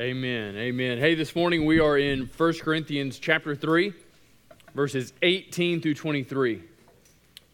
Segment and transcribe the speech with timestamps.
[0.00, 0.56] Amen.
[0.56, 0.96] Amen.
[0.96, 3.92] Hey, this morning we are in 1 Corinthians chapter 3,
[4.74, 6.62] verses 18 through 23.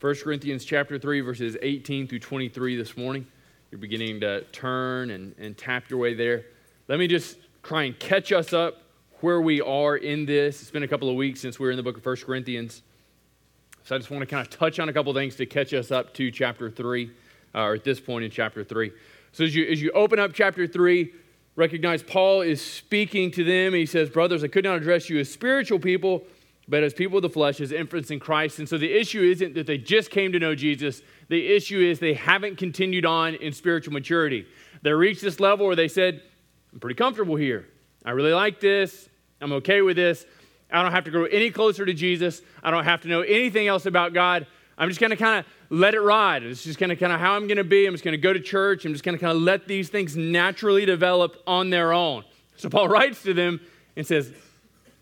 [0.00, 3.26] 1 Corinthians chapter 3, verses 18 through 23 this morning.
[3.72, 6.44] You're beginning to turn and, and tap your way there.
[6.86, 8.76] Let me just try and catch us up
[9.22, 10.62] where we are in this.
[10.62, 12.82] It's been a couple of weeks since we were in the book of 1 Corinthians.
[13.82, 15.90] So I just want to kind of touch on a couple things to catch us
[15.90, 17.10] up to chapter 3,
[17.56, 18.92] uh, or at this point in chapter 3.
[19.32, 21.12] So as you, as you open up chapter 3,
[21.56, 23.74] recognize Paul is speaking to them.
[23.74, 26.24] He says, Brothers, I could not address you as spiritual people,
[26.68, 28.58] but as people of the flesh, as infants in Christ.
[28.58, 31.98] And so the issue isn't that they just came to know Jesus, the issue is
[31.98, 34.46] they haven't continued on in spiritual maturity.
[34.82, 36.22] They reached this level where they said,
[36.72, 37.66] I'm pretty comfortable here.
[38.04, 39.08] I really like this.
[39.40, 40.26] I'm okay with this.
[40.70, 42.42] I don't have to grow any closer to Jesus.
[42.62, 44.46] I don't have to know anything else about God.
[44.78, 46.42] I'm just going to kind of let it ride.
[46.42, 47.86] It's just kind of kind of how I'm going to be.
[47.86, 48.84] I'm just going to go to church.
[48.84, 52.24] I'm just going to kind of let these things naturally develop on their own.
[52.56, 53.60] So Paul writes to them
[53.96, 54.32] and says,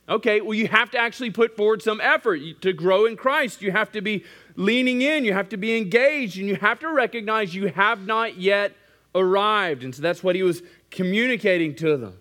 [0.09, 3.63] "Okay, well you have to actually put forward some effort to grow in Christ.
[3.63, 4.25] You have to be
[4.57, 8.39] leaning in, you have to be engaged, and you have to recognize you have not
[8.39, 8.73] yet
[9.15, 12.17] arrived." And so that's what he was communicating to them.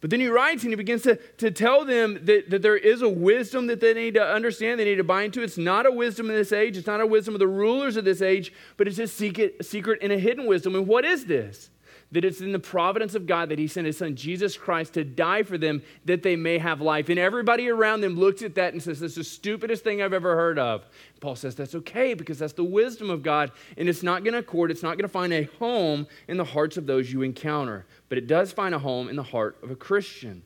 [0.00, 3.02] But then he writes and he begins to, to tell them that, that there is
[3.02, 5.42] a wisdom that they need to understand, they need to buy into.
[5.42, 8.04] It's not a wisdom in this age, it's not a wisdom of the rulers of
[8.04, 10.74] this age, but it's a secret, secret and a hidden wisdom.
[10.74, 11.70] And what is this?
[12.12, 15.04] that it's in the providence of God that He sent His Son Jesus Christ to
[15.04, 17.08] die for them that they may have life.
[17.08, 20.34] And everybody around them looks at that and says, That's the stupidest thing I've ever
[20.34, 20.84] heard of.
[21.20, 24.40] Paul says that's okay because that's the wisdom of God, and it's not going to
[24.40, 27.86] accord, it's not going to find a home in the hearts of those you encounter,
[28.10, 30.42] but it does find a home in the heart of a Christian.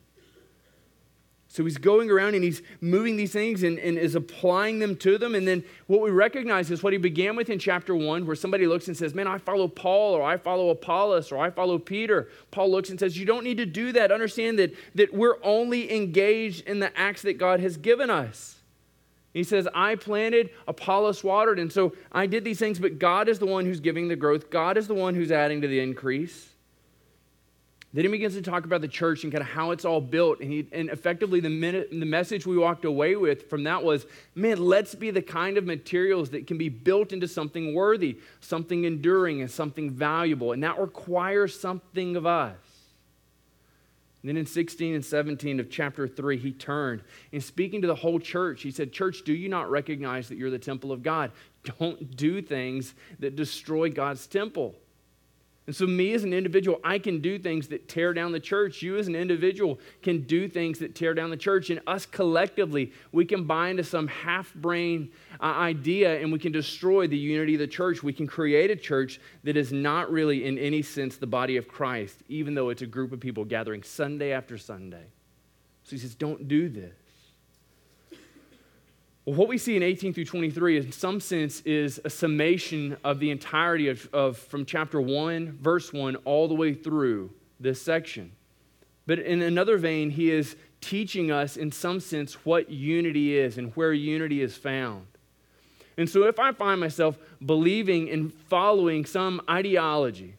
[1.47, 5.17] So he's going around and he's moving these things and, and, is applying them to
[5.17, 5.35] them.
[5.35, 8.67] And then what we recognize is what he began with in chapter one, where somebody
[8.67, 12.27] looks and says, Man, I follow Paul, or I follow Apollos, or I follow Peter.
[12.51, 14.11] Paul looks and says, You don't need to do that.
[14.11, 18.57] Understand that, that we're only engaged in the acts that God has given us.
[19.33, 23.39] He says, I planted, Apollos watered, and so I did these things, but God is
[23.39, 24.49] the one who's giving the growth.
[24.49, 26.54] God is the one who's adding to the increase.
[27.95, 30.41] Then he begins to talk about the church and kind of how it's all built.
[30.41, 34.05] And, he, and effectively, the, minute, the message we walked away with from that was
[34.35, 38.83] man, let's be the kind of materials that can be built into something worthy, something
[38.83, 40.51] enduring, and something valuable.
[40.51, 42.57] And that requires something of us.
[44.21, 47.01] And then in 16 and 17 of chapter 3, he turned
[47.31, 50.51] and speaking to the whole church, he said, Church, do you not recognize that you're
[50.51, 51.31] the temple of God?
[51.79, 54.75] Don't do things that destroy God's temple.
[55.67, 58.83] And so, me as an individual, I can do things that tear down the church.
[58.83, 61.71] You as an individual can do things that tear down the church.
[61.71, 65.09] And us collectively, we can buy into some half brain
[65.39, 68.03] uh, idea and we can destroy the unity of the church.
[68.03, 71.67] We can create a church that is not really, in any sense, the body of
[71.67, 75.05] Christ, even though it's a group of people gathering Sunday after Sunday.
[75.83, 76.93] So, he says, don't do this.
[79.25, 83.19] Well, what we see in 18 through 23, in some sense, is a summation of
[83.19, 88.31] the entirety of, of from chapter 1, verse 1, all the way through this section.
[89.07, 93.75] But in another vein, he is teaching us, in some sense, what unity is and
[93.75, 95.07] where unity is found.
[95.97, 100.35] And so, if I find myself believing and following some ideology,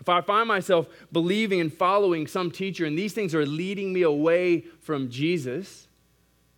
[0.00, 4.02] if I find myself believing and following some teacher, and these things are leading me
[4.02, 5.86] away from Jesus,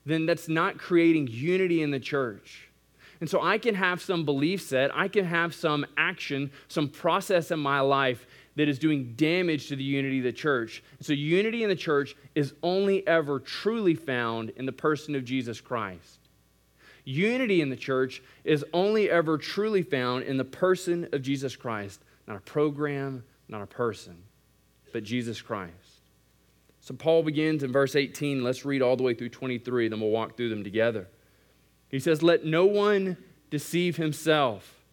[0.05, 2.69] then that's not creating unity in the church.
[3.21, 7.53] And so I can have some belief set, I can have some action, some process
[7.53, 8.27] in my life
[8.57, 10.83] that is doing damage to the unity of the church.
[11.01, 15.61] So unity in the church is only ever truly found in the person of Jesus
[15.61, 16.19] Christ.
[17.05, 22.01] Unity in the church is only ever truly found in the person of Jesus Christ,
[22.27, 24.17] not a program, not a person,
[24.93, 25.73] but Jesus Christ.
[26.93, 28.45] So Paul begins in verse 18.
[28.45, 31.09] Let's read all the way through 23, then we'll walk through them together.
[31.89, 33.17] He says, Let no one
[33.49, 34.85] deceive himself.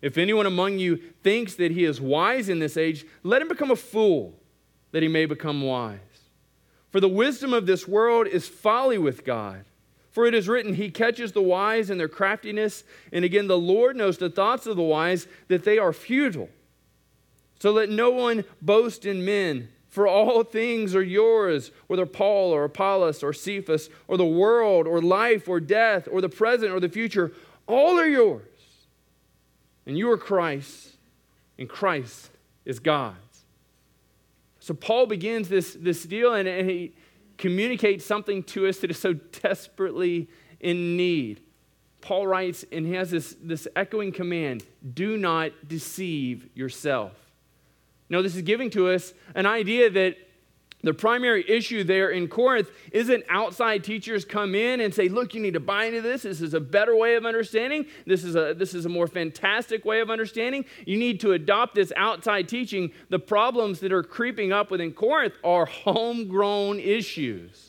[0.00, 3.72] If anyone among you thinks that he is wise in this age, let him become
[3.72, 4.38] a fool,
[4.92, 5.98] that he may become wise.
[6.90, 9.64] For the wisdom of this world is folly with God.
[10.12, 12.84] For it is written, He catches the wise in their craftiness.
[13.12, 16.50] And again, the Lord knows the thoughts of the wise, that they are futile.
[17.58, 22.64] So let no one boast in men for all things are yours, whether Paul or
[22.64, 26.88] Apollos or Cephas or the world or life or death or the present or the
[26.88, 27.32] future,
[27.66, 28.42] all are yours.
[29.86, 30.96] And you are Christ,
[31.58, 32.30] and Christ
[32.66, 33.16] is God's.
[34.60, 36.92] So Paul begins this, this deal and, and he
[37.38, 40.28] communicates something to us that is so desperately
[40.60, 41.40] in need.
[42.02, 44.64] Paul writes, and he has this, this echoing command
[44.94, 47.27] do not deceive yourself.
[48.10, 50.16] No, this is giving to us an idea that
[50.82, 55.40] the primary issue there in Corinth isn't outside teachers come in and say, look, you
[55.40, 56.22] need to buy into this.
[56.22, 57.86] This is a better way of understanding.
[58.06, 60.64] This is a, this is a more fantastic way of understanding.
[60.86, 62.92] You need to adopt this outside teaching.
[63.08, 67.67] The problems that are creeping up within Corinth are homegrown issues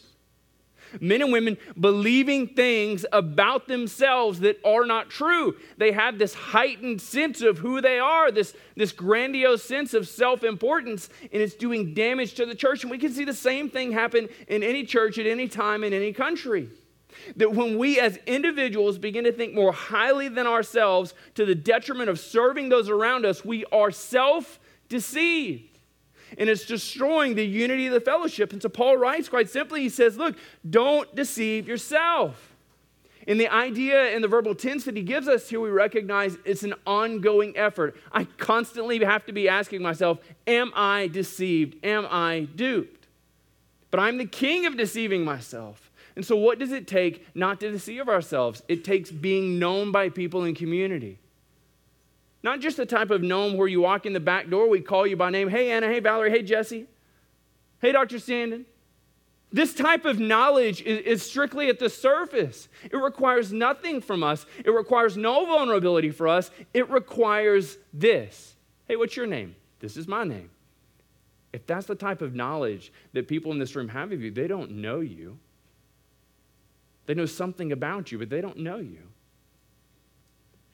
[0.99, 5.55] men and women believing things about themselves that are not true.
[5.77, 10.43] They have this heightened sense of who they are, this, this grandiose sense of self
[10.43, 12.83] importance, and it's doing damage to the church.
[12.83, 15.93] And we can see the same thing happen in any church at any time in
[15.93, 16.69] any country.
[17.35, 22.09] That when we as individuals begin to think more highly than ourselves to the detriment
[22.09, 25.68] of serving those around us, we are self deceived
[26.37, 28.53] and it's destroying the unity of the fellowship.
[28.53, 30.35] And so Paul writes quite simply, he says, Look,
[30.69, 32.55] don't deceive yourself.
[33.27, 36.63] In the idea and the verbal tense that he gives us here, we recognize it's
[36.63, 37.95] an ongoing effort.
[38.11, 41.83] I constantly have to be asking myself, Am I deceived?
[41.85, 43.07] Am I duped?
[43.91, 45.91] But I'm the king of deceiving myself.
[46.15, 48.63] And so, what does it take not to deceive ourselves?
[48.67, 51.19] It takes being known by people in community.
[52.41, 55.05] Not just the type of gnome where you walk in the back door, we call
[55.05, 55.49] you by name.
[55.49, 55.87] Hey, Anna.
[55.87, 56.31] Hey, Valerie.
[56.31, 56.85] Hey, Jesse.
[57.81, 58.17] Hey, Dr.
[58.17, 58.65] Sandin.
[59.51, 62.69] This type of knowledge is, is, strictly at the surface.
[62.83, 66.51] It requires nothing from us, it requires no vulnerability for us.
[66.73, 68.55] It requires this
[68.87, 69.55] Hey, what's your name?
[69.79, 70.49] This is my name.
[71.53, 74.47] If that's the type of knowledge that people in this room have of you, they
[74.47, 75.37] don't know you.
[77.05, 79.01] They know something about you, but they don't know you.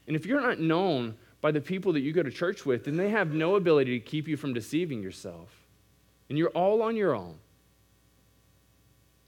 [0.08, 1.16] And if you're not known
[1.46, 4.04] by the people that you go to church with, then they have no ability to
[4.04, 5.48] keep you from deceiving yourself.
[6.28, 7.36] And you're all on your own.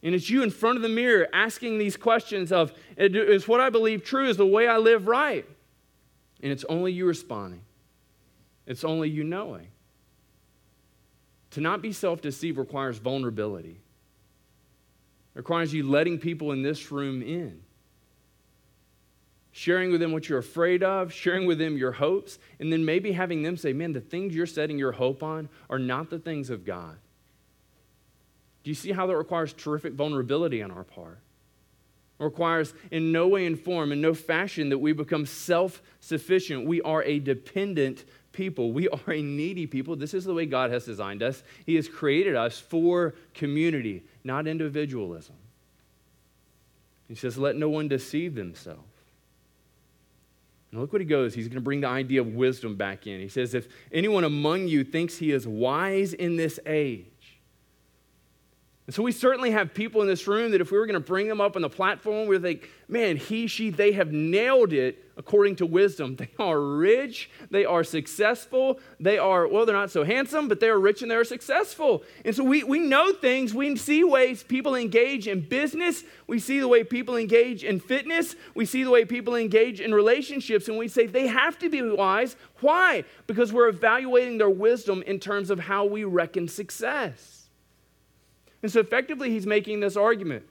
[0.02, 3.69] And it's you in front of the mirror asking these questions of, is what I
[3.69, 4.28] believe true?
[4.28, 5.46] Is the way I live right?
[6.42, 7.62] And it's only you responding.
[8.66, 9.68] It's only you knowing.
[11.52, 13.80] To not be self deceived requires vulnerability.
[15.36, 17.62] It requires you letting people in this room in
[19.57, 23.12] sharing with them what you're afraid of, sharing with them your hopes, and then maybe
[23.12, 26.51] having them say, Man, the things you're setting your hope on are not the things
[26.51, 26.95] of God.
[28.63, 31.18] Do you see how that requires terrific vulnerability on our part?
[32.19, 36.68] It requires in no way in form, in no fashion that we become self sufficient.
[36.68, 38.71] We are a dependent people.
[38.71, 39.95] We are a needy people.
[39.95, 41.42] This is the way God has designed us.
[41.65, 45.36] He has created us for community, not individualism.
[47.07, 48.97] He says, Let no one deceive themselves.
[50.78, 51.34] Look what he goes.
[51.34, 53.20] He's going to bring the idea of wisdom back in.
[53.20, 57.06] He says, If anyone among you thinks he is wise in this age,
[58.88, 61.01] and so we certainly have people in this room that if we were going to
[61.01, 64.72] bring them up on the platform, we would think, man, he, she, they have nailed
[64.72, 66.16] it according to wisdom.
[66.16, 70.69] They are rich, they are successful, they are, well, they're not so handsome, but they
[70.69, 72.04] are rich and they're successful.
[72.24, 76.62] And so we, we know things, we see ways people engage in business, we see
[76.62, 80.78] the way people engage in fitness, we see the way people engage in relationships, and
[80.78, 82.38] we say they have to be wise.
[82.62, 83.04] Why?
[83.25, 87.47] Because we're evaluating their wisdom in terms of how we reckon success.
[88.63, 90.45] And so effectively, he's making this argument.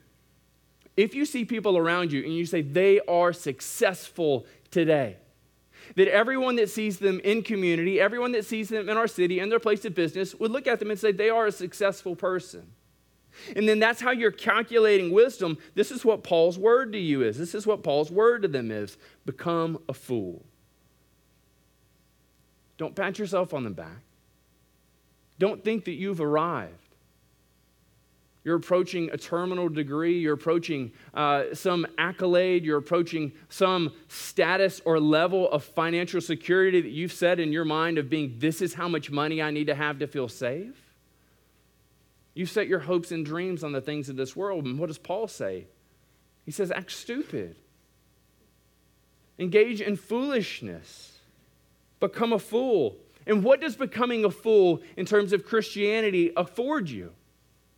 [0.96, 5.16] If you see people around you and you say they are successful today,
[5.94, 9.52] that everyone that sees them in community, everyone that sees them in our city and
[9.52, 12.66] their place of business would look at them and say they are a successful person.
[13.54, 15.58] And then that's how you're calculating wisdom.
[15.74, 17.36] This is what Paul's word to you is.
[17.36, 18.96] This is what Paul's word to them is
[19.26, 20.44] become a fool.
[22.78, 24.02] Don't pat yourself on the back.
[25.38, 26.85] Don't think that you've arrived.
[28.46, 30.20] You're approaching a terminal degree.
[30.20, 32.64] You're approaching uh, some accolade.
[32.64, 37.98] You're approaching some status or level of financial security that you've set in your mind
[37.98, 40.80] of being, this is how much money I need to have to feel safe.
[42.34, 44.64] You set your hopes and dreams on the things of this world.
[44.64, 45.66] And what does Paul say?
[46.44, 47.56] He says, act stupid,
[49.40, 51.18] engage in foolishness,
[51.98, 52.96] become a fool.
[53.26, 57.10] And what does becoming a fool in terms of Christianity afford you?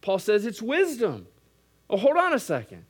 [0.00, 1.26] Paul says it's wisdom.
[1.90, 2.84] Oh, hold on a second.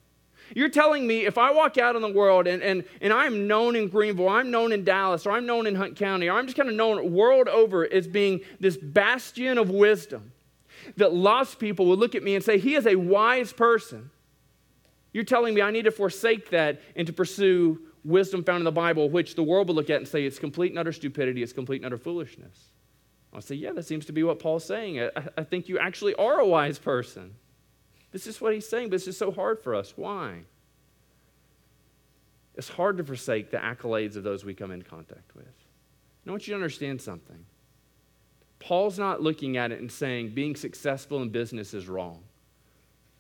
[0.55, 3.77] You're telling me if I walk out in the world and, and, and I'm known
[3.77, 6.57] in Greenville, I'm known in Dallas, or I'm known in Hunt County, or I'm just
[6.57, 10.33] kind of known world over as being this bastion of wisdom,
[10.97, 14.11] that lost people will look at me and say, He is a wise person.
[15.13, 18.73] You're telling me I need to forsake that and to pursue wisdom found in the
[18.73, 21.53] Bible, which the world will look at and say it's complete and utter stupidity, it's
[21.53, 22.71] complete and utter foolishness.
[23.33, 25.01] I'll say, yeah, that seems to be what Paul's saying.
[25.01, 27.35] I, I think you actually are a wise person.
[28.11, 29.93] This is what he's saying, but it's just so hard for us.
[29.97, 30.41] Why?
[32.55, 35.47] It's hard to forsake the accolades of those we come in contact with.
[36.27, 37.45] I want you to understand something.
[38.59, 42.23] Paul's not looking at it and saying being successful in business is wrong.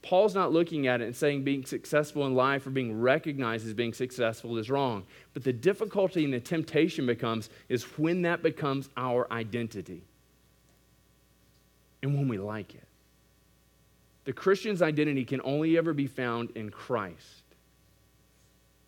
[0.02, 3.75] Paul's not looking at it and saying being successful in life or being recognized as
[3.75, 5.05] being successful is wrong.
[5.35, 10.02] But the difficulty and the temptation becomes is when that becomes our identity
[12.02, 12.87] and when we like it.
[14.25, 17.43] The Christian's identity can only ever be found in Christ.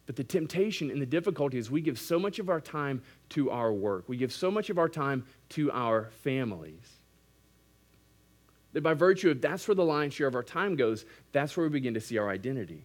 [0.06, 3.50] But the temptation and the difficulty is we give so much of our time to
[3.50, 6.99] our work, we give so much of our time to our families
[8.72, 11.66] that by virtue of that's where the lion's share of our time goes, that's where
[11.66, 12.84] we begin to see our identity.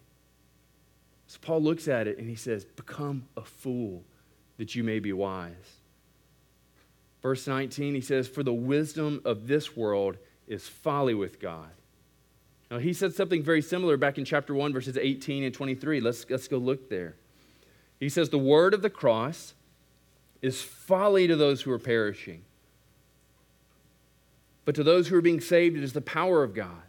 [1.26, 4.04] So Paul looks at it and he says, Become a fool
[4.58, 5.80] that you may be wise.
[7.22, 10.16] Verse 19, he says, For the wisdom of this world
[10.46, 11.70] is folly with God.
[12.70, 16.00] Now, he said something very similar back in chapter 1, verses 18 and 23.
[16.00, 17.14] Let's, let's go look there.
[18.00, 19.54] He says, The word of the cross
[20.42, 22.44] is folly to those who are perishing
[24.66, 26.82] but to those who are being saved, it is the power of God.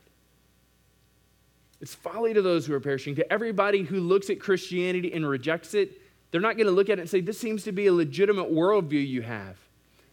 [1.80, 3.16] It's folly to those who are perishing.
[3.16, 6.98] To everybody who looks at Christianity and rejects it, they're not going to look at
[6.98, 9.58] it and say, This seems to be a legitimate worldview you have.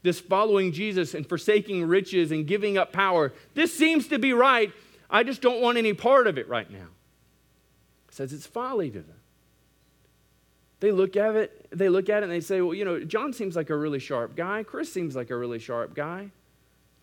[0.02, 4.70] This following Jesus and forsaking riches and giving up power, this seems to be right.
[5.08, 6.88] I just don't want any part of it right now.
[8.08, 9.16] It says it's folly to them.
[10.80, 13.32] They look at it, they look at it and they say, Well, you know, John
[13.32, 14.64] seems like a really sharp guy.
[14.64, 16.30] Chris seems like a really sharp guy.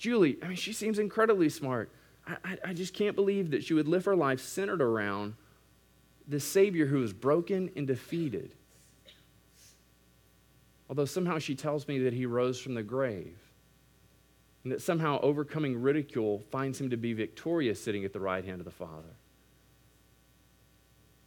[0.02, 1.92] Julie, I mean, she seems incredibly smart.
[2.26, 5.36] I, I, I just can't believe that she would live her life centered around
[6.28, 8.56] the Savior who was broken and defeated.
[10.90, 13.38] Although somehow she tells me that he rose from the grave
[14.64, 18.60] and that somehow overcoming ridicule finds him to be victorious sitting at the right hand
[18.60, 19.14] of the Father.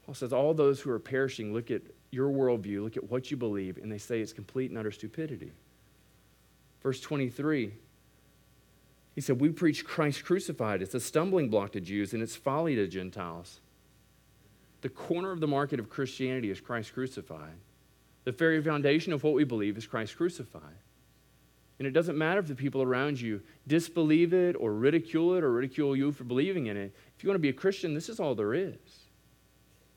[0.04, 3.36] Paul says, All those who are perishing look at your worldview, look at what you
[3.36, 5.52] believe, and they say it's complete and utter stupidity.
[6.82, 7.72] Verse 23
[9.14, 10.82] he said, We preach Christ crucified.
[10.82, 13.60] It's a stumbling block to Jews and it's folly to Gentiles.
[14.80, 17.54] The corner of the market of Christianity is Christ crucified.
[18.24, 20.76] The very foundation of what we believe is Christ crucified.
[21.78, 25.52] And it doesn't matter if the people around you disbelieve it or ridicule it or
[25.52, 26.94] ridicule you for believing in it.
[27.16, 28.76] If you want to be a Christian, this is all there is.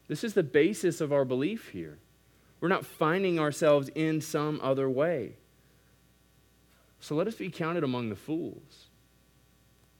[0.07, 1.99] This is the basis of our belief here.
[2.59, 5.33] We're not finding ourselves in some other way.
[6.99, 8.86] So let us be counted among the fools.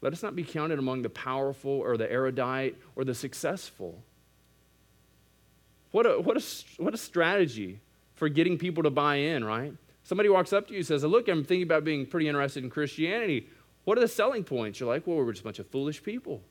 [0.01, 4.03] Let us not be counted among the powerful or the erudite or the successful.
[5.91, 6.43] What a, what a,
[6.81, 7.79] what a strategy
[8.15, 9.73] for getting people to buy in, right?
[10.03, 12.69] Somebody walks up to you and says, Look, I'm thinking about being pretty interested in
[12.69, 13.47] Christianity.
[13.85, 14.79] What are the selling points?
[14.79, 16.41] You're like, Well, we're just a bunch of foolish people.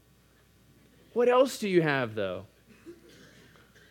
[1.12, 2.47] What else do you have, though?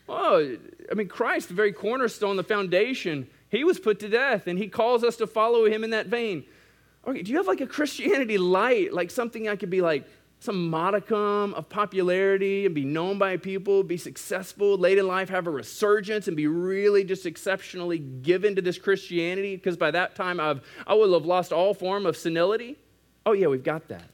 [0.07, 0.55] Oh,
[0.91, 4.67] I mean, Christ, the very cornerstone, the foundation, he was put to death, and he
[4.67, 6.45] calls us to follow him in that vein.
[7.07, 10.07] Okay, do you have like a Christianity light, like something I could be like
[10.39, 15.47] some modicum of popularity and be known by people, be successful late in life, have
[15.47, 19.55] a resurgence, and be really just exceptionally given to this Christianity?
[19.55, 22.77] Because by that time, I've, I would have lost all form of senility.
[23.25, 24.09] Oh, yeah, we've got that.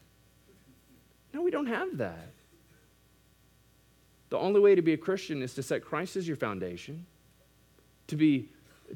[1.34, 2.32] No, we don't have that.
[4.30, 7.04] The only way to be a Christian is to set Christ as your foundation,
[8.06, 8.48] to be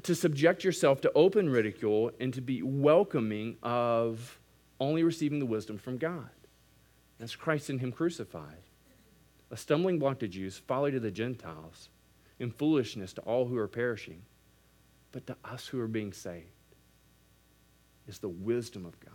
[0.03, 4.39] to subject yourself to open ridicule and to be welcoming of
[4.79, 6.29] only receiving the wisdom from God.
[7.19, 8.61] That's Christ in Him crucified.
[9.49, 11.89] A stumbling block to Jews, folly to the Gentiles,
[12.39, 14.21] and foolishness to all who are perishing.
[15.11, 16.45] But to us who are being saved
[18.07, 19.13] is the wisdom of God.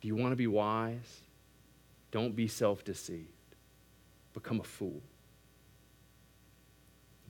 [0.00, 1.20] Do you want to be wise?
[2.10, 3.28] Don't be self deceived.
[4.34, 5.02] Become a fool.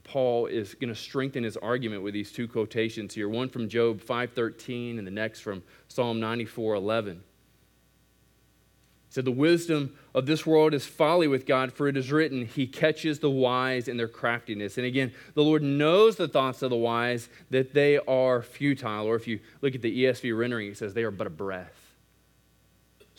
[0.09, 4.01] Paul is going to strengthen his argument with these two quotations here, one from Job
[4.01, 7.17] 5:13 and the next from Psalm 94:11.
[9.09, 12.45] He said, The wisdom of this world is folly with God, for it is written,
[12.45, 14.77] He catches the wise in their craftiness.
[14.77, 19.05] And again, the Lord knows the thoughts of the wise, that they are futile.
[19.05, 21.78] Or if you look at the ESV rendering, it says, They are but a breath.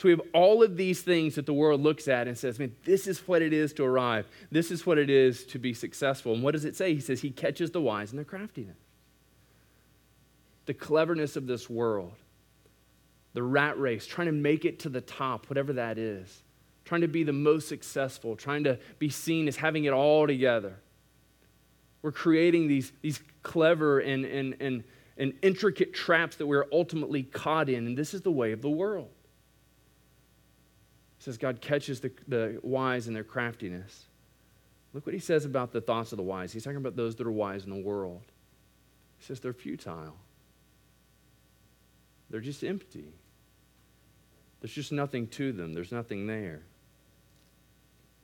[0.01, 2.75] So we have all of these things that the world looks at and says, man,
[2.85, 4.27] this is what it is to arrive.
[4.51, 6.33] This is what it is to be successful.
[6.33, 6.95] And what does it say?
[6.95, 8.79] He says he catches the wise in their craftiness.
[10.65, 12.15] The cleverness of this world,
[13.35, 16.45] the rat race, trying to make it to the top, whatever that is,
[16.87, 20.77] trying to be the most successful, trying to be seen as having it all together.
[22.01, 24.83] We're creating these, these clever and, and, and,
[25.19, 28.71] and intricate traps that we're ultimately caught in, and this is the way of the
[28.71, 29.11] world
[31.21, 34.07] says God catches the, the wise in their craftiness.
[34.93, 36.53] Look what he says about the thoughts of the wise.
[36.53, 38.25] He's talking about those that are wise in the world.
[39.19, 40.17] He says they're futile.
[42.31, 43.13] they're just empty.
[44.61, 46.63] There's just nothing to them, there's nothing there.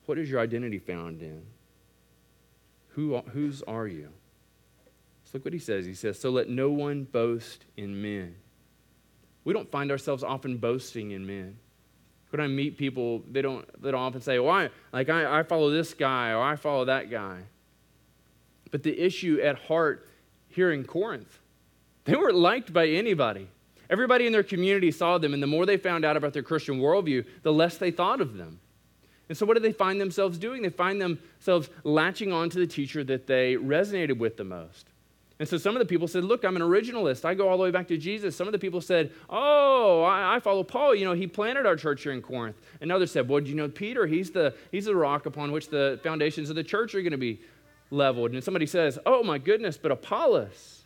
[0.06, 1.42] What is your identity found in?
[2.90, 4.08] Who, whose are you?
[5.24, 5.84] So look what he says.
[5.84, 8.36] He says, So let no one boast in men.
[9.44, 11.58] We don't find ourselves often boasting in men.
[12.36, 15.42] When I meet people, they don't, they don't often say, Well, I, like I, I
[15.42, 17.38] follow this guy or I follow that guy.
[18.70, 20.06] But the issue at heart
[20.48, 21.38] here in Corinth,
[22.04, 23.48] they weren't liked by anybody.
[23.88, 26.78] Everybody in their community saw them, and the more they found out about their Christian
[26.78, 28.60] worldview, the less they thought of them.
[29.30, 30.60] And so, what do they find themselves doing?
[30.60, 34.88] They find themselves latching on to the teacher that they resonated with the most.
[35.38, 37.24] And so some of the people said, Look, I'm an originalist.
[37.24, 38.34] I go all the way back to Jesus.
[38.34, 40.94] Some of the people said, Oh, I, I, follow Paul.
[40.94, 42.56] You know, he planted our church here in Corinth.
[42.80, 44.06] And others said, Well, do you know Peter?
[44.06, 47.18] He's the, he's the rock upon which the foundations of the church are going to
[47.18, 47.40] be
[47.90, 48.32] leveled.
[48.32, 50.84] And somebody says, Oh, my goodness, but Apollos,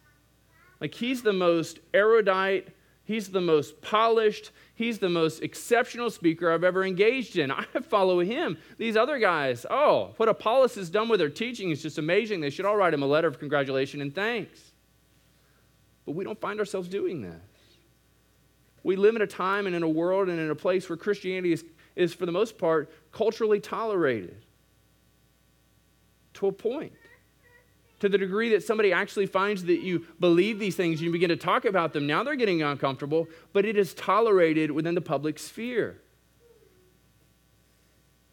[0.80, 2.68] like he's the most erudite,
[3.10, 7.50] he's the most polished, he's the most exceptional speaker I've ever engaged in.
[7.50, 8.56] I follow him.
[8.78, 12.40] These other guys, oh, what Apollos has done with their teaching is just amazing.
[12.40, 14.60] They should all write him a letter of congratulation and thanks.
[16.06, 17.34] But we don't find ourselves doing this.
[18.84, 21.52] We live in a time and in a world and in a place where Christianity
[21.52, 21.64] is,
[21.96, 24.36] is for the most part, culturally tolerated
[26.34, 26.92] to a point
[28.00, 31.36] to the degree that somebody actually finds that you believe these things you begin to
[31.36, 36.00] talk about them, now they're getting uncomfortable, but it is tolerated within the public sphere.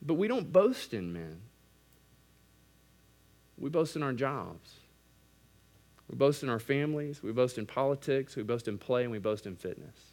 [0.02, 1.42] But we don't boast in men.
[3.58, 4.76] We boast in our jobs.
[6.10, 7.22] We boast in our families.
[7.22, 8.38] We boast in politics.
[8.38, 9.04] We boast in play.
[9.04, 9.96] And we boast in fitness.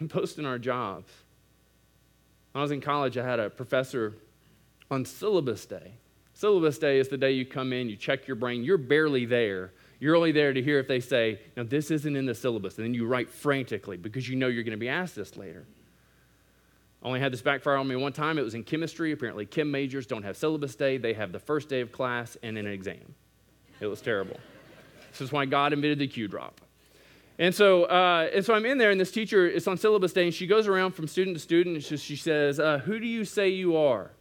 [0.00, 1.12] We boast in our jobs.
[2.50, 4.14] When I was in college, I had a professor
[4.90, 5.92] on syllabus day
[6.34, 9.72] Syllabus day is the day you come in, you check your brain, you're barely there.
[10.00, 12.76] You're only there to hear if they say, Now, this isn't in the syllabus.
[12.76, 15.64] And then you write frantically because you know you're going to be asked this later.
[17.02, 18.38] I only had this backfire on me one time.
[18.38, 19.12] It was in chemistry.
[19.12, 22.58] Apparently, chem majors don't have syllabus day, they have the first day of class and
[22.58, 23.14] an exam.
[23.80, 24.38] It was terrible.
[25.12, 26.60] this is why God invented the Q drop.
[27.38, 30.24] And so, uh, and so I'm in there, and this teacher is on syllabus day,
[30.24, 33.24] and she goes around from student to student, and she, says, uh, Who do you
[33.24, 34.12] say you are?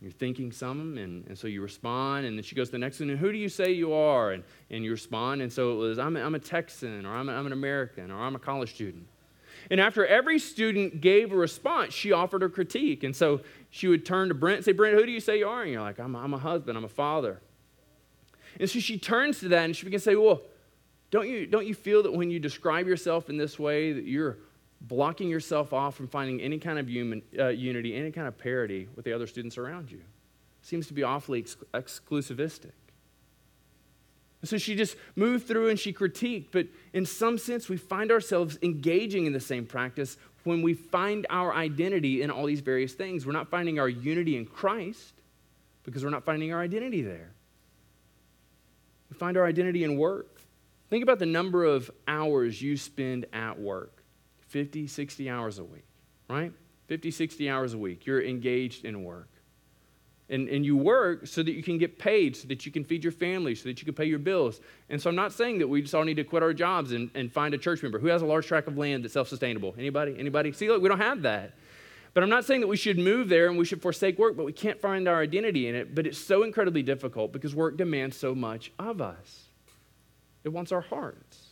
[0.00, 2.24] You're thinking some, and, and so you respond.
[2.24, 4.30] And then she goes to the next one, and who do you say you are?
[4.30, 5.42] And, and you respond.
[5.42, 8.10] And so it was, I'm a, I'm a Texan, or I'm, a, I'm an American,
[8.12, 9.06] or I'm a college student.
[9.70, 13.02] And after every student gave a response, she offered her critique.
[13.02, 15.48] And so she would turn to Brent and say, Brent, who do you say you
[15.48, 15.62] are?
[15.62, 17.40] And you're like, I'm, I'm a husband, I'm a father.
[18.60, 20.42] And so she turns to that and she begins to say, Well,
[21.10, 24.38] don't you, don't you feel that when you describe yourself in this way, that you're
[24.80, 28.88] blocking yourself off from finding any kind of human, uh, unity, any kind of parity
[28.94, 30.00] with the other students around you.
[30.62, 32.72] Seems to be awfully ex- exclusivistic.
[34.44, 38.58] so she just moved through and she critiqued, but in some sense, we find ourselves
[38.62, 43.26] engaging in the same practice when we find our identity in all these various things.
[43.26, 45.14] We're not finding our unity in Christ
[45.82, 47.32] because we're not finding our identity there.
[49.10, 50.40] We find our identity in work.
[50.88, 53.97] Think about the number of hours you spend at work.
[54.48, 55.86] 50, 60 hours a week,
[56.28, 56.52] right?
[56.86, 58.06] 50, 60 hours a week.
[58.06, 59.28] You're engaged in work.
[60.30, 63.02] And, and you work so that you can get paid, so that you can feed
[63.02, 64.60] your family, so that you can pay your bills.
[64.90, 67.10] And so I'm not saying that we just all need to quit our jobs and,
[67.14, 69.74] and find a church member who has a large tract of land that's self-sustainable.
[69.78, 70.16] Anybody?
[70.18, 70.52] Anybody?
[70.52, 71.52] See, look, we don't have that.
[72.12, 74.44] But I'm not saying that we should move there and we should forsake work, but
[74.44, 75.94] we can't find our identity in it.
[75.94, 79.44] But it's so incredibly difficult because work demands so much of us.
[80.44, 81.47] It wants our hearts.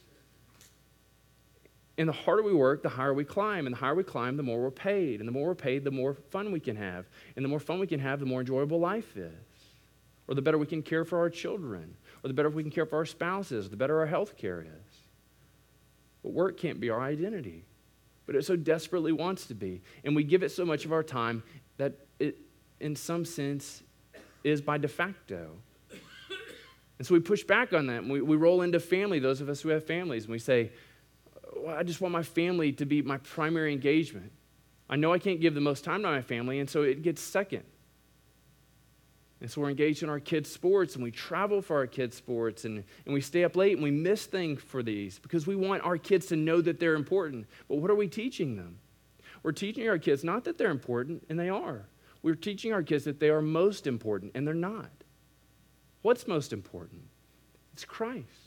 [1.98, 3.66] And the harder we work, the higher we climb.
[3.66, 5.20] And the higher we climb, the more we're paid.
[5.20, 7.06] And the more we're paid, the more fun we can have.
[7.36, 9.32] And the more fun we can have, the more enjoyable life is.
[10.28, 11.96] Or the better we can care for our children.
[12.22, 13.70] Or the better we can care for our spouses.
[13.70, 14.96] The better our health care is.
[16.22, 17.64] But work can't be our identity.
[18.26, 19.80] But it so desperately wants to be.
[20.04, 21.42] And we give it so much of our time
[21.78, 22.36] that it,
[22.80, 23.82] in some sense,
[24.44, 25.52] is by de facto.
[26.98, 28.02] And so we push back on that.
[28.02, 30.72] And we, we roll into family, those of us who have families, and we say,
[31.68, 34.32] I just want my family to be my primary engagement.
[34.88, 37.20] I know I can't give the most time to my family, and so it gets
[37.20, 37.64] second.
[39.40, 42.64] And so we're engaged in our kids' sports and we travel for our kids' sports
[42.64, 45.84] and, and we stay up late and we miss things for these because we want
[45.84, 47.46] our kids to know that they're important.
[47.68, 48.78] But what are we teaching them?
[49.42, 51.86] We're teaching our kids not that they're important, and they are.
[52.22, 54.90] We're teaching our kids that they are most important, and they're not.
[56.02, 57.02] What's most important?
[57.72, 58.45] It's Christ.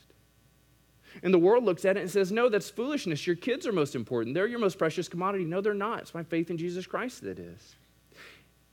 [1.22, 3.26] And the world looks at it and says, No, that's foolishness.
[3.26, 4.34] Your kids are most important.
[4.34, 5.44] They're your most precious commodity.
[5.44, 6.00] No, they're not.
[6.00, 7.76] It's my faith in Jesus Christ that is.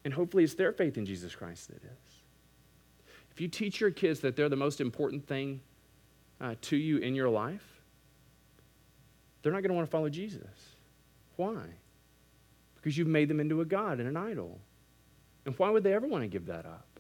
[0.06, 2.22] And hopefully, it's their faith in Jesus Christ that is.
[3.32, 5.62] If you teach your kids that they're the most important thing
[6.42, 7.82] uh, to you in your life,
[9.42, 10.42] they're not going to want to follow Jesus.
[11.36, 11.62] Why?
[12.76, 14.60] Because you've made them into a God and an idol.
[15.46, 17.00] And why would they ever want to give that up?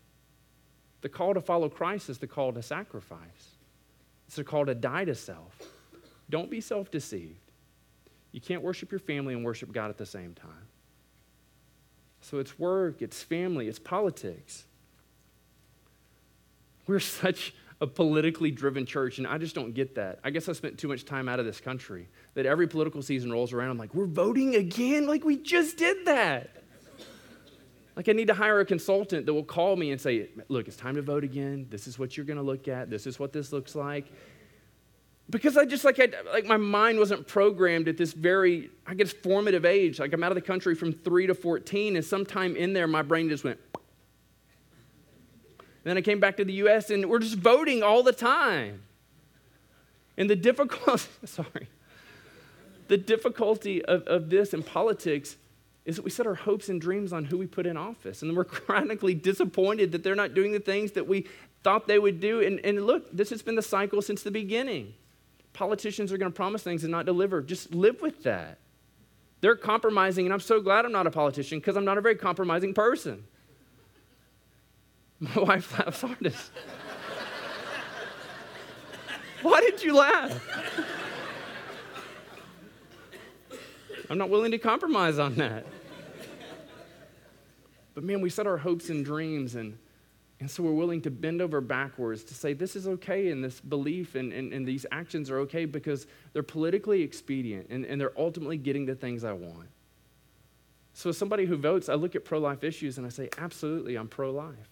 [1.02, 3.57] The call to follow Christ is the call to sacrifice,
[4.28, 5.60] it's the call to die to self.
[6.30, 7.40] Don't be self deceived.
[8.32, 10.68] You can't worship your family and worship God at the same time.
[12.22, 14.66] So it's work, it's family, it's politics.
[16.86, 20.20] We're such a politically driven church, and I just don't get that.
[20.24, 23.32] I guess I spent too much time out of this country that every political season
[23.32, 23.70] rolls around.
[23.70, 25.06] I'm like, we're voting again?
[25.08, 26.64] Like, we just did that.
[27.98, 30.78] Like, I need to hire a consultant that will call me and say, look, it's
[30.78, 31.66] time to vote again.
[31.72, 32.92] This is what you're going to look at.
[32.92, 34.06] This is what this looks like.
[35.32, 39.12] Because I just like, I, like my mind wasn't programmed at this very, I guess,
[39.12, 40.00] formative age.
[40.00, 43.02] Like, I'm out of the country from three to 14, and sometime in there, my
[43.02, 43.60] brain just went,
[45.84, 48.84] then I came back to the US and we're just voting all the time.
[50.18, 51.68] And the difficulty, sorry,
[52.90, 55.36] the difficulty of, of this in politics
[55.88, 58.22] is that we set our hopes and dreams on who we put in office.
[58.22, 61.26] And then we're chronically disappointed that they're not doing the things that we
[61.64, 62.42] thought they would do.
[62.42, 64.94] And, and look, this has been the cycle since the beginning.
[65.54, 67.42] Politicians are going to promise things and not deliver.
[67.42, 68.58] Just live with that.
[69.40, 72.16] They're compromising, and I'm so glad I'm not a politician because I'm not a very
[72.16, 73.24] compromising person.
[75.20, 76.52] My wife laughs hardest.
[79.42, 80.38] Why did you laugh?
[84.10, 85.66] I'm not willing to compromise on that.
[87.98, 89.76] But man, we set our hopes and dreams, and,
[90.40, 93.60] and so we're willing to bend over backwards to say this is okay, and this
[93.60, 98.14] belief and, and, and these actions are okay because they're politically expedient and, and they're
[98.16, 99.70] ultimately getting the things I want.
[100.94, 103.96] So, as somebody who votes, I look at pro life issues and I say, absolutely,
[103.96, 104.70] I'm pro life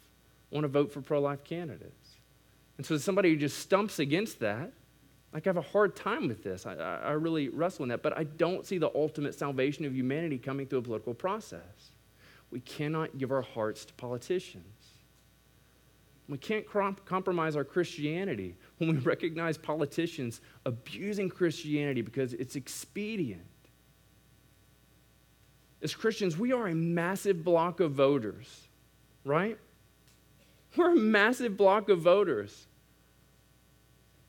[0.52, 2.18] I want to vote for pro life candidates.
[2.78, 4.72] And so, as somebody who just stumps against that,
[5.34, 6.68] like I have a hard time with this.
[6.68, 10.38] I, I, really wrestle in that, but I don't see the ultimate salvation of humanity
[10.38, 11.95] coming through a political process.
[12.56, 14.64] We cannot give our hearts to politicians.
[16.30, 16.66] We can't
[17.06, 23.42] compromise our Christianity when we recognize politicians abusing Christianity because it's expedient.
[25.82, 28.70] As Christians, we are a massive block of voters,
[29.26, 29.58] right?
[30.78, 32.68] We're a massive block of voters.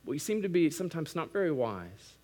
[0.04, 2.14] We seem to be sometimes not very wise.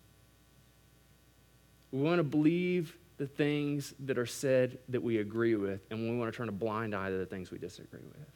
[1.93, 6.17] We want to believe the things that are said that we agree with, and we
[6.17, 8.27] want to turn a blind eye to the things we disagree with.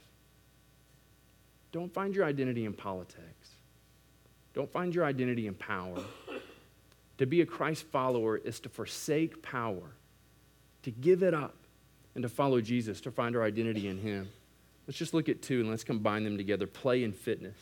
[1.73, 3.49] Don't find your identity in politics.
[4.53, 5.97] Don't find your identity in power.
[7.17, 9.91] to be a Christ follower is to forsake power,
[10.83, 11.55] to give it up,
[12.15, 14.29] and to follow Jesus, to find our identity in Him.
[14.87, 17.57] Let's just look at two and let's combine them together play and fitness.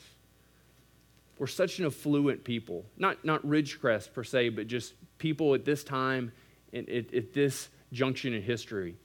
[1.40, 5.84] We're such an affluent people, not, not Ridgecrest per se, but just people at this
[5.84, 6.32] time,
[6.76, 8.96] at, at, this junction in history.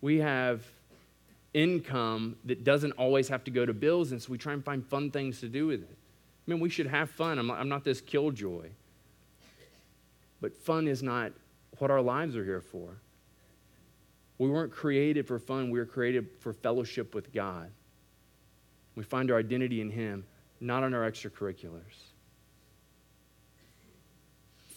[0.00, 0.64] We have
[1.52, 4.84] income that doesn't always have to go to bills, and so we try and find
[4.86, 5.96] fun things to do with it.
[6.46, 7.38] I mean, we should have fun.
[7.38, 8.68] I'm I'm not this killjoy.
[10.40, 11.32] But fun is not
[11.78, 12.96] what our lives are here for.
[14.38, 17.70] We weren't created for fun, we were created for fellowship with God.
[18.96, 20.24] We find our identity in Him,
[20.60, 22.13] not in our extracurriculars.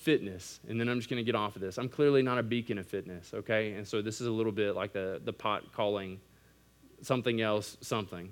[0.08, 1.78] Fitness, and then I'm just going to get off of this.
[1.78, 3.74] I'm clearly not a beacon of fitness, okay?
[3.74, 6.22] And so this is a little bit like the, the pot calling
[7.02, 8.32] something else something.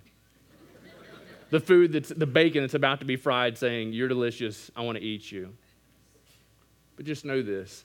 [1.49, 4.97] the food that's the bacon that's about to be fried saying, You're delicious, I want
[4.97, 5.53] to eat you.
[6.95, 7.83] But just know this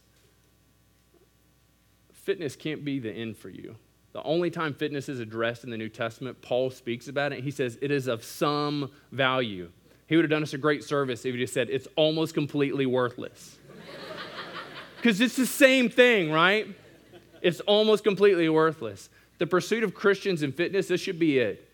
[2.13, 3.75] fitness can't be the end for you.
[4.13, 7.43] The only time fitness is addressed in the New Testament, Paul speaks about it.
[7.43, 9.69] He says it is of some value.
[10.07, 12.87] He would have done us a great service if he just said it's almost completely
[12.87, 13.57] worthless.
[15.01, 16.67] Because it's the same thing, right?
[17.41, 19.09] It's almost completely worthless.
[19.39, 21.67] The pursuit of Christians in fitness, this should be it.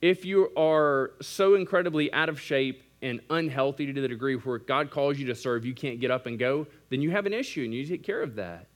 [0.00, 4.90] If you are so incredibly out of shape and unhealthy to the degree where God
[4.90, 7.64] calls you to serve, you can't get up and go, then you have an issue
[7.64, 8.66] and you take care of that.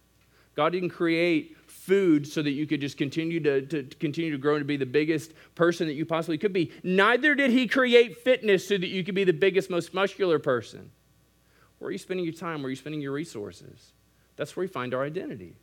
[0.54, 4.38] God didn't create food so that you could just continue to, to, to, continue to
[4.38, 6.70] grow and to be the biggest person that you possibly could be.
[6.82, 10.90] Neither did he create fitness so that you could be the biggest, most muscular person.
[11.84, 12.62] Where are you spending your time?
[12.62, 13.92] Where are you spending your resources?
[14.36, 15.58] That's where we find our identity.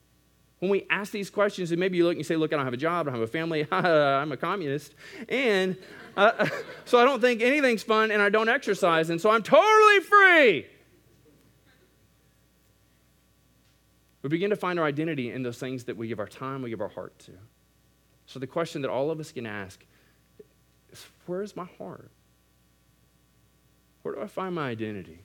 [0.60, 2.66] When we ask these questions, and maybe you look and you say, Look, I don't
[2.66, 4.94] have a job, I don't have a family, I'm a communist,
[5.28, 5.76] and
[6.16, 6.48] uh,
[6.86, 10.68] so I don't think anything's fun, and I don't exercise, and so I'm totally free.
[14.22, 16.70] We begin to find our identity in those things that we give our time, we
[16.70, 17.32] give our heart to.
[18.28, 19.84] So the question that all of us can ask
[20.92, 22.12] is where is my heart?
[24.04, 25.24] Where do I find my identity?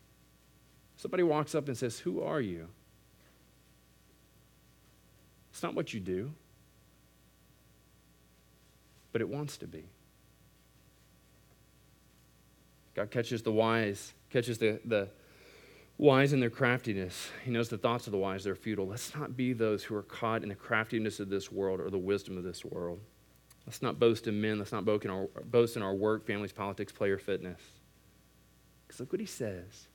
[0.97, 2.69] Somebody walks up and says, Who are you?
[5.51, 6.33] It's not what you do,
[9.13, 9.85] but it wants to be.
[12.95, 15.09] God catches the wise, catches the, the
[15.99, 17.29] wise in their craftiness.
[17.45, 18.87] He knows the thoughts of the wise, they're futile.
[18.87, 21.99] Let's not be those who are caught in the craftiness of this world or the
[21.99, 23.01] wisdom of this world.
[23.67, 24.59] Let's not boast in men.
[24.59, 27.61] Let's not boast in our, boast in our work, families, politics, player fitness.
[28.87, 29.89] Because look what he says.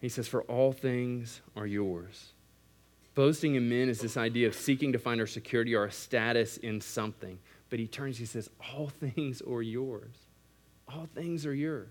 [0.00, 2.32] He says, For all things are yours.
[3.14, 6.58] Boasting in men is this idea of seeking to find our security or our status
[6.58, 7.38] in something.
[7.70, 10.14] But he turns, he says, All things are yours.
[10.88, 11.88] All things are yours.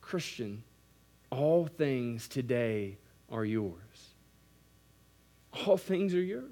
[0.00, 0.62] Christian,
[1.30, 2.96] all things today
[3.30, 3.74] are yours.
[5.66, 6.44] All things are yours.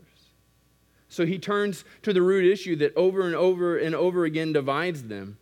[1.09, 5.05] So he turns to the root issue that over and over and over again divides
[5.05, 5.39] them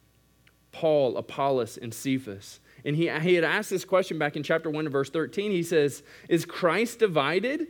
[0.71, 2.61] Paul, Apollos, and Cephas.
[2.85, 5.51] And he, he had asked this question back in chapter 1 verse 13.
[5.51, 7.69] He says, Is Christ divided?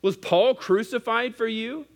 [0.00, 1.86] Was Paul crucified for you?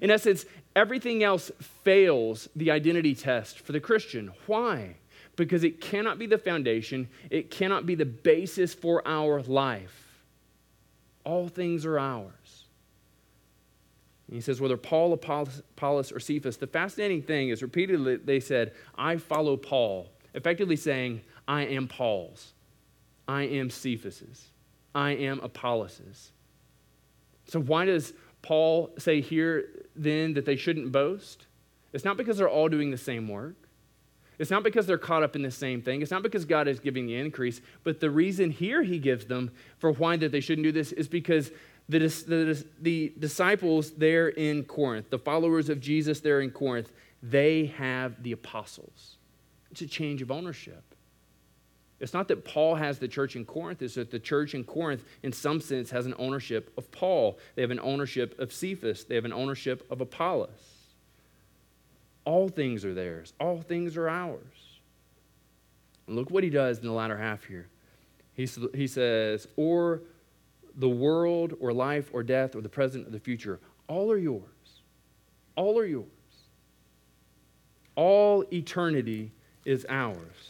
[0.00, 0.44] In essence,
[0.76, 1.50] everything else
[1.84, 4.30] fails the identity test for the Christian.
[4.46, 4.96] Why?
[5.36, 10.24] Because it cannot be the foundation, it cannot be the basis for our life.
[11.24, 12.66] All things are ours.
[14.28, 18.74] And he says, whether Paul, Apollos, or Cephas, the fascinating thing is repeatedly they said,
[18.96, 22.52] I follow Paul, effectively saying, I am Paul's,
[23.26, 24.46] I am Cephas's,
[24.94, 26.30] I am Apollos's.
[27.48, 29.64] So why does Paul say here
[29.96, 31.48] then that they shouldn't boast?
[31.92, 33.56] It's not because they're all doing the same work.
[34.38, 36.02] It's not because they're caught up in the same thing.
[36.02, 37.60] It's not because God is giving the increase.
[37.82, 41.08] But the reason here he gives them for why that they shouldn't do this is
[41.08, 41.50] because
[41.88, 46.92] the, the, the disciples there in Corinth, the followers of Jesus there in Corinth,
[47.24, 49.16] they have the apostles.
[49.72, 50.89] It's a change of ownership.
[52.00, 55.04] It's not that Paul has the church in Corinth, it's that the church in Corinth,
[55.22, 57.38] in some sense, has an ownership of Paul.
[57.54, 60.48] They have an ownership of Cephas, they have an ownership of Apollos.
[62.24, 64.78] All things are theirs, all things are ours.
[66.06, 67.68] And look what he does in the latter half here.
[68.32, 70.00] He, he says, or
[70.76, 74.42] the world or life or death or the present or the future, all are yours.
[75.54, 76.06] All are yours.
[77.94, 79.32] All eternity
[79.66, 80.49] is ours.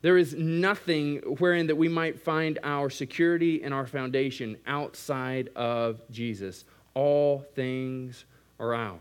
[0.00, 6.00] There is nothing wherein that we might find our security and our foundation outside of
[6.10, 6.64] Jesus.
[6.94, 8.24] All things
[8.60, 9.00] are ours.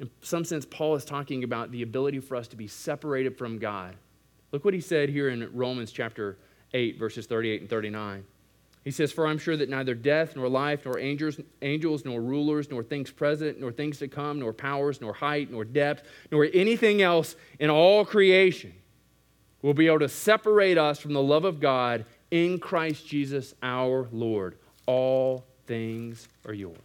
[0.00, 3.58] In some sense, Paul is talking about the ability for us to be separated from
[3.58, 3.94] God.
[4.50, 6.38] Look what he said here in Romans chapter
[6.74, 8.24] 8, verses 38 and 39.
[8.84, 12.68] He says, For I'm sure that neither death, nor life, nor angels, angels, nor rulers,
[12.70, 17.00] nor things present, nor things to come, nor powers, nor height, nor depth, nor anything
[17.00, 18.72] else in all creation
[19.62, 24.08] will be able to separate us from the love of God in Christ Jesus our
[24.10, 24.56] Lord.
[24.86, 26.76] All things are yours.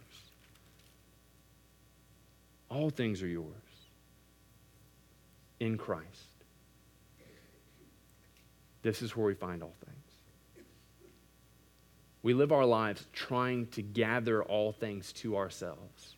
[2.70, 3.46] All things are yours
[5.58, 6.06] in Christ.
[8.82, 9.87] This is where we find all things.
[12.22, 16.16] We live our lives trying to gather all things to ourselves.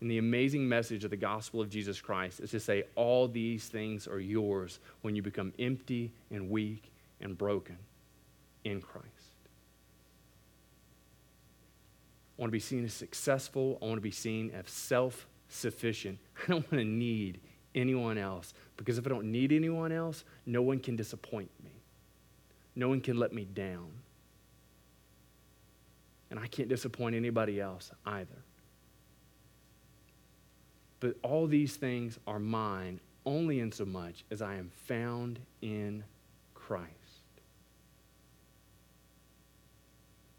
[0.00, 3.68] And the amazing message of the gospel of Jesus Christ is to say, all these
[3.68, 7.76] things are yours when you become empty and weak and broken
[8.64, 9.06] in Christ.
[12.38, 13.78] I want to be seen as successful.
[13.82, 16.18] I want to be seen as self sufficient.
[16.42, 17.40] I don't want to need
[17.74, 21.70] anyone else because if I don't need anyone else, no one can disappoint me.
[22.74, 23.90] No one can let me down.
[26.30, 28.44] And I can't disappoint anybody else either.
[31.00, 36.04] But all these things are mine only in so much as I am found in
[36.54, 36.90] Christ.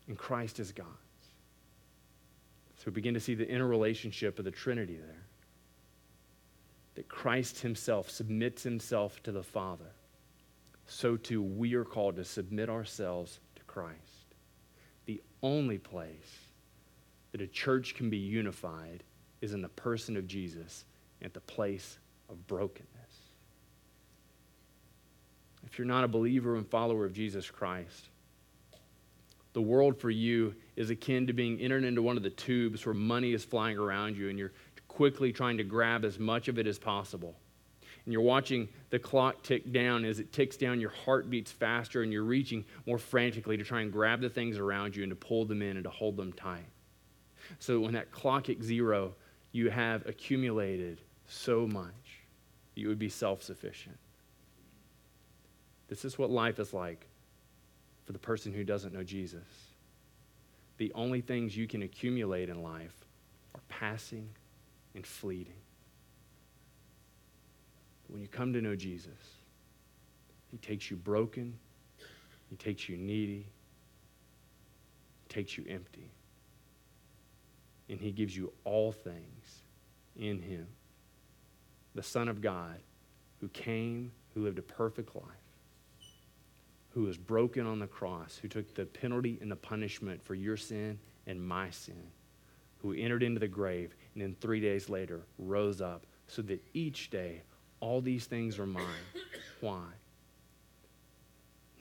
[0.08, 0.88] And Christ is God's.
[2.78, 5.24] So we begin to see the interrelationship of the Trinity there.
[6.96, 9.92] That Christ himself submits himself to the Father
[10.92, 14.11] so too we are called to submit ourselves to Christ.
[15.12, 16.40] The only place
[17.34, 19.04] that a church can be unified
[19.42, 20.86] is in the person of Jesus
[21.22, 22.88] at the place of brokenness.
[25.66, 28.08] If you're not a believer and follower of Jesus Christ,
[29.52, 32.96] the world for you is akin to being entered into one of the tubes where
[32.96, 34.54] money is flying around you and you're
[34.88, 37.36] quickly trying to grab as much of it as possible
[38.06, 40.06] and you're watching the clock tick down.
[40.06, 43.82] As it ticks down, your heart beats faster, and you're reaching more frantically to try
[43.82, 46.34] and grab the things around you and to pull them in and to hold them
[46.34, 46.66] tight.
[47.60, 49.14] So when that clock hits zero,
[49.52, 51.94] you have accumulated so much.
[52.76, 53.98] you would be self sufficient.
[55.88, 57.06] This is what life is like
[58.06, 59.44] for the person who doesn't know Jesus.
[60.78, 62.96] The only things you can accumulate in life
[63.54, 64.30] are passing
[64.96, 65.61] and fleeting.
[68.12, 69.40] When you come to know Jesus,
[70.52, 71.58] He takes you broken,
[72.50, 73.48] He takes you needy,
[75.24, 76.12] He takes you empty,
[77.90, 79.64] and He gives you all things
[80.16, 80.68] in Him.
[81.96, 82.80] The Son of God
[83.40, 85.26] who came, who lived a perfect life
[86.94, 90.58] who was broken on the cross, who took the penalty and the punishment for your
[90.58, 92.12] sin and my sin,
[92.82, 97.10] who entered into the grave and then three days later rose up so that each
[97.10, 97.42] day
[97.82, 98.86] all these things are mine.
[99.60, 99.84] Why?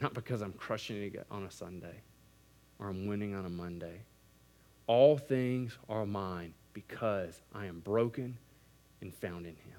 [0.00, 2.00] Not because I'm crushing it on a Sunday
[2.78, 4.00] or I'm winning on a Monday.
[4.86, 8.36] All things are mine because I am broken
[9.02, 9.78] and found in Him.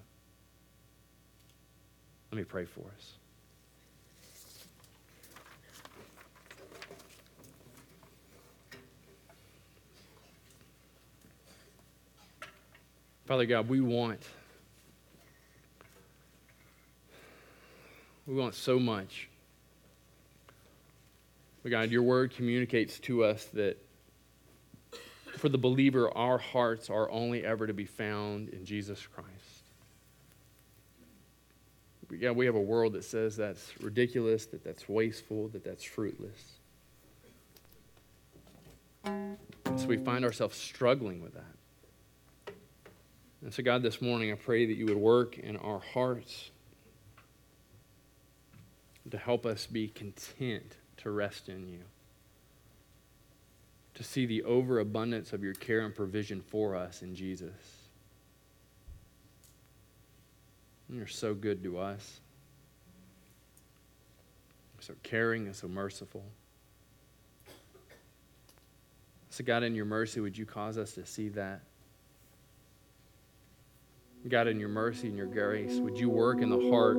[2.32, 3.14] Let me pray for us.
[13.26, 14.22] Father God, we want
[18.26, 19.30] we want so much.
[21.64, 23.78] But God, your word communicates to us that
[25.38, 29.30] for the believer, our hearts are only ever to be found in Jesus Christ.
[32.12, 36.58] Yeah, we have a world that says that's ridiculous, that that's wasteful, that that's fruitless.
[39.06, 39.38] And
[39.78, 42.54] so we find ourselves struggling with that.
[43.42, 46.52] And so, God, this morning I pray that you would work in our hearts
[49.10, 51.80] to help us be content to rest in you,
[53.96, 57.54] to see the overabundance of your care and provision for us in Jesus.
[60.90, 62.20] You're so good to us,
[64.80, 66.24] so caring and so merciful.
[69.30, 71.62] So, God, in your mercy, would you cause us to see that?
[74.28, 76.98] God, in your mercy and your grace, would you work in the heart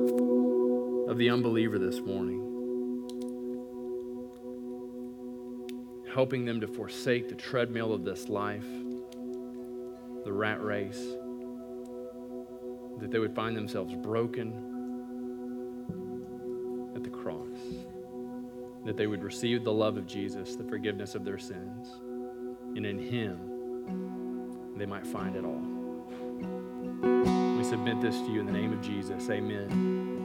[1.13, 2.39] of the unbeliever this morning?
[6.11, 8.65] Helping them to forsake the treadmill of this life,
[10.25, 11.05] the rat race,
[12.99, 14.53] that they would find themselves broken
[16.95, 17.59] at the cross,
[18.83, 21.89] that they would receive the love of Jesus, the forgiveness of their sins,
[22.75, 25.61] and in Him they might find it all.
[27.55, 29.29] We submit this to you in the name of Jesus.
[29.29, 30.12] Amen.